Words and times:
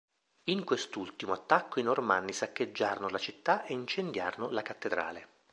In 0.45 0.63
quest'ultimo 0.63 1.33
attacco 1.33 1.79
i 1.79 1.83
Normanni 1.83 2.33
saccheggiarono 2.33 3.07
la 3.09 3.19
città 3.19 3.65
e 3.65 3.73
incendiarono 3.73 4.49
la 4.49 4.63
cattedrale. 4.63 5.27